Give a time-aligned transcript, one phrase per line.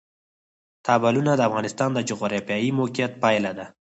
[0.85, 3.65] تالابونه د افغانستان د جغرافیایي موقیعت پایله ده.